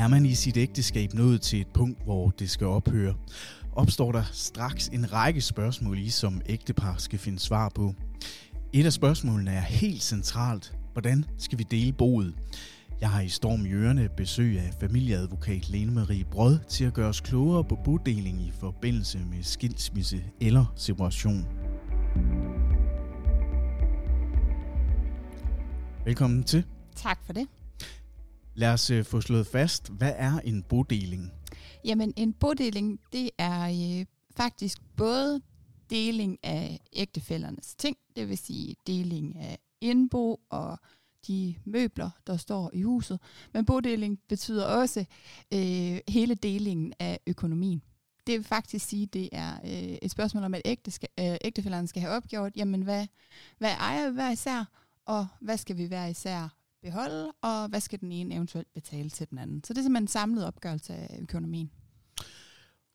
[0.00, 3.14] Er man i sit ægteskab nået til et punkt, hvor det skal ophøre,
[3.72, 7.94] opstår der straks en række spørgsmål i, som ægtepar skal finde svar på.
[8.72, 10.74] Et af spørgsmålene er helt centralt.
[10.92, 12.34] Hvordan skal vi dele boet?
[13.00, 17.08] Jeg har i Storm i Ørene besøg af familieadvokat Lene Marie Brød til at gøre
[17.08, 21.46] os klogere på bodeling i forbindelse med skilsmisse eller separation.
[26.04, 26.64] Velkommen til.
[26.96, 27.46] Tak for det.
[28.54, 31.32] Lad os øh, få slået fast, hvad er en bodeling?
[31.84, 33.68] Jamen, en bodeling, det er
[34.00, 35.40] øh, faktisk både
[35.90, 40.78] deling af ægtefældernes ting, det vil sige deling af indbo og
[41.26, 43.20] de møbler, der står i huset.
[43.52, 45.04] Men bodeling betyder også
[45.54, 47.82] øh, hele delingen af økonomien.
[48.26, 51.88] Det vil faktisk sige, det er øh, et spørgsmål om, at ægte skal, øh, ægtefælderne
[51.88, 53.06] skal have opgjort, jamen hvad,
[53.58, 54.64] hvad ejer vi hver især,
[55.06, 59.30] og hvad skal vi hver især beholde, og hvad skal den ene eventuelt betale til
[59.30, 59.64] den anden.
[59.64, 61.70] Så det er simpelthen en samlet opgørelse af økonomien.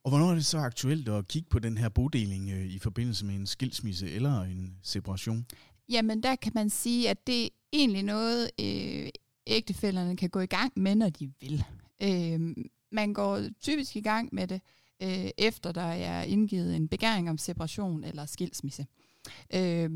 [0.04, 3.26] Og hvornår er det så aktuelt at kigge på den her bodeling øh, i forbindelse
[3.26, 5.46] med en skilsmisse eller en separation?
[5.90, 9.10] Jamen, der kan man sige, at det er egentlig noget, øh,
[9.48, 11.64] ægtefælderne kan gå i gang med, når de vil.
[12.04, 12.56] Øh,
[12.92, 14.62] man går typisk i gang med det,
[15.04, 18.86] øh, efter der er indgivet en begæring om separation eller skilsmisse.
[19.56, 19.90] Øh,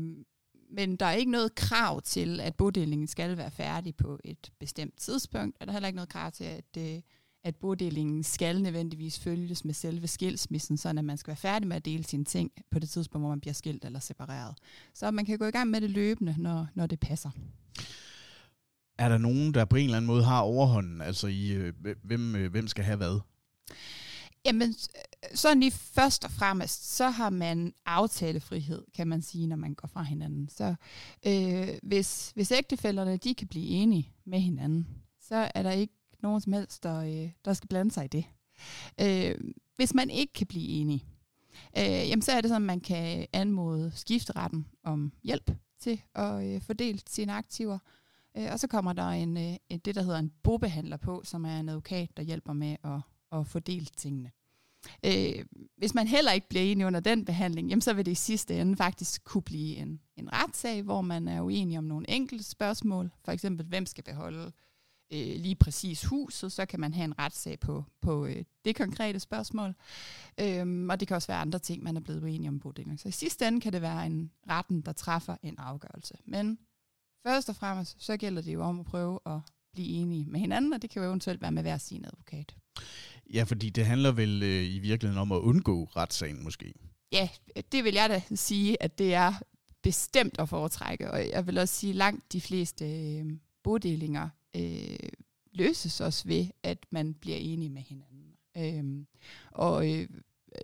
[0.72, 4.96] men der er ikke noget krav til, at bodelingen skal være færdig på et bestemt
[4.96, 7.00] tidspunkt, og der er heller ikke noget krav til, at, øh,
[7.44, 11.76] at bodelingen skal nødvendigvis følges med selve skilsmissen, så at man skal være færdig med
[11.76, 14.54] at dele sine ting på det tidspunkt, hvor man bliver skilt eller separeret.
[14.94, 17.30] Så man kan gå i gang med det løbende, når, når det passer.
[18.98, 22.36] Er der nogen, der på en eller anden måde har overhånden, altså i øh, hvem,
[22.36, 23.20] øh, hvem skal have hvad?
[24.44, 24.74] Jamen,
[25.34, 29.88] sådan lige først og fremmest, så har man aftalefrihed, kan man sige, når man går
[29.88, 30.48] fra hinanden.
[30.48, 30.74] Så
[31.26, 34.88] øh, hvis, hvis ægtefælderne, de kan blive enige med hinanden,
[35.20, 38.24] så er der ikke nogen som helst, der, øh, der skal blande sig i det.
[39.00, 41.04] Øh, hvis man ikke kan blive enige,
[41.78, 45.50] øh, jamen så er det sådan, at man kan anmode skifteretten om hjælp
[45.80, 47.78] til at øh, fordele sine aktiver.
[48.36, 51.60] Øh, og så kommer der en, øh, det, der hedder en bobehandler på, som er
[51.60, 53.00] en advokat, der hjælper med at
[53.32, 54.30] at fordele tingene.
[55.06, 55.44] Øh,
[55.76, 58.60] hvis man heller ikke bliver enig under den behandling, jamen så vil det i sidste
[58.60, 63.10] ende faktisk kunne blive en, en retssag, hvor man er uenig om nogle enkelte spørgsmål.
[63.24, 64.52] For eksempel, hvem skal beholde
[65.12, 69.20] øh, lige præcis huset, så kan man have en retssag på, på øh, det konkrete
[69.20, 69.74] spørgsmål.
[70.40, 73.00] Øh, og det kan også være andre ting, man er blevet uenig om bodeling.
[73.00, 76.14] Så i sidste ende kan det være en retten, der træffer en afgørelse.
[76.24, 76.58] Men
[77.26, 79.40] først og fremmest, så gælder det jo om at prøve at
[79.72, 82.54] blive enige med hinanden, og det kan jo eventuelt være med hver sin advokat.
[83.34, 86.74] Ja, fordi det handler vel øh, i virkeligheden om at undgå retssagen måske.
[87.12, 87.28] Ja,
[87.72, 89.32] det vil jeg da sige, at det er
[89.82, 91.10] bestemt at foretrække.
[91.10, 93.26] Og jeg vil også sige, at langt de fleste øh,
[93.62, 95.08] bodelinger øh,
[95.52, 98.36] løses også ved, at man bliver enige med hinanden.
[98.56, 99.06] Øh,
[99.50, 100.08] og øh,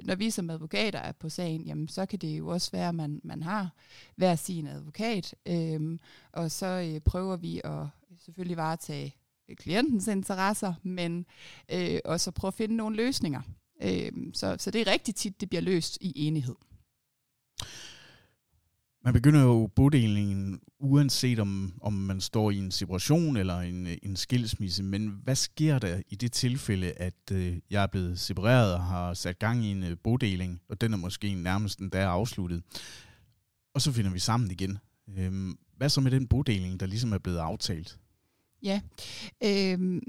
[0.03, 2.95] når vi som advokater er på sagen, jamen, så kan det jo også være, at
[2.95, 3.75] man, man har
[4.17, 5.99] hver sin advokat, øh,
[6.33, 7.87] og så øh, prøver vi at
[8.19, 9.15] selvfølgelig varetage
[9.55, 11.27] klientens interesser, men
[11.73, 13.41] øh, også at prøve at finde nogle løsninger.
[13.83, 16.55] Øh, så, så det er rigtig tit, det bliver løst i enighed.
[19.05, 24.17] Man begynder jo bodelingen, uanset om, om man står i en separation eller en, en
[24.17, 28.83] skilsmisse, men hvad sker der i det tilfælde, at øh, jeg er blevet separeret og
[28.83, 32.09] har sat gang i en øh, bodeling, og den er måske nærmest den der er
[32.09, 32.63] afsluttet,
[33.75, 34.79] og så finder vi sammen igen.
[35.19, 37.99] Øh, hvad så med den bodeling, der ligesom er blevet aftalt?
[38.63, 38.81] Ja,
[39.45, 40.03] øh,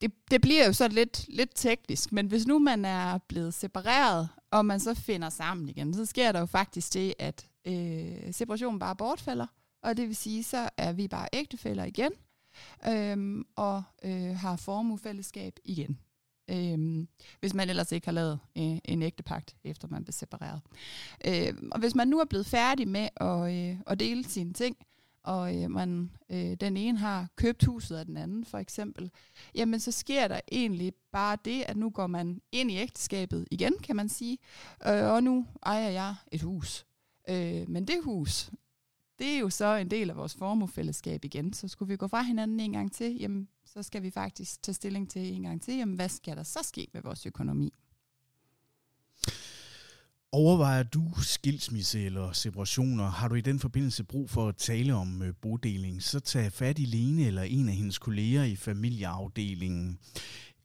[0.00, 4.28] det, det bliver jo så lidt, lidt teknisk, men hvis nu man er blevet separeret,
[4.50, 8.78] og man så finder sammen igen, så sker der jo faktisk det, at øh, separationen
[8.78, 9.46] bare bortfalder,
[9.82, 12.12] og det vil sige, så er vi bare ægtefæller igen,
[12.88, 15.98] øhm, og øh, har formuefællesskab igen.
[16.50, 17.08] Øhm,
[17.40, 20.60] hvis man ellers ikke har lavet øh, en ægtepagt, efter man blev separeret.
[21.26, 24.76] Øhm, og hvis man nu er blevet færdig med at, øh, at dele sine ting,
[25.22, 29.10] og øh, man, øh, den ene har købt huset af den anden for eksempel,
[29.54, 33.72] jamen så sker der egentlig bare det, at nu går man ind i ægteskabet igen,
[33.82, 34.38] kan man sige,
[34.86, 36.86] øh, og nu ejer jeg et hus.
[37.28, 38.50] Øh, men det hus,
[39.18, 42.22] det er jo så en del af vores formuefællesskab igen, så skulle vi gå fra
[42.22, 45.76] hinanden en gang til, jamen så skal vi faktisk tage stilling til en gang til,
[45.76, 47.72] jamen hvad skal der så ske med vores økonomi?
[50.32, 53.10] Overvejer du skilsmisse eller separationer?
[53.10, 56.78] Har du i den forbindelse brug for at tale om øh, bodeling, så tag fat
[56.78, 59.98] i Lene eller en af hendes kolleger i familieafdelingen.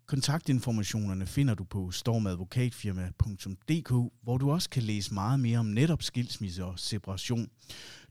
[0.06, 6.66] Kontaktinformationerne finder du på stormadvokatfirma.dk, hvor du også kan læse meget mere om netop skilsmisse
[6.66, 7.50] og separation.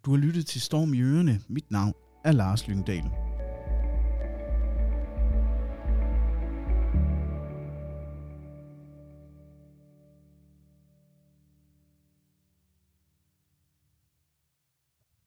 [0.05, 1.41] Du har lyttet til Storm i Ørene.
[1.49, 3.34] Mit navn er Lars Lyngdal.